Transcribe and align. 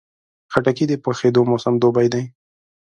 خټکی 0.53 0.85
د 0.87 0.93
پخېدو 1.03 1.41
موسم 1.49 1.73
دوبی 1.81 2.07
دی. 2.13 2.23